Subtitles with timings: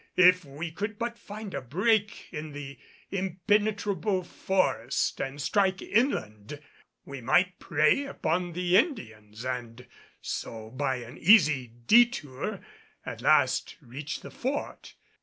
[0.17, 2.79] If we could but find a break in the
[3.11, 6.59] impenetrable forest and strike inland
[7.05, 9.85] we might prey upon the Indians and
[10.19, 12.61] so by an easy detour
[13.05, 14.95] at last reach the Fort.